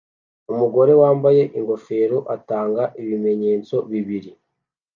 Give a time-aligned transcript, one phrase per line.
[0.51, 4.31] Umugore wambaye ingofero atanga ibimenyetso bibiri